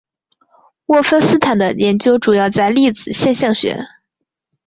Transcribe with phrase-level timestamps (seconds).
[0.87, 3.85] 沃芬斯坦的研究主要在粒子现象学。